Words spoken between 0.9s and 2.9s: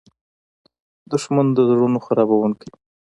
دښمن د زړونو خرابوونکی وي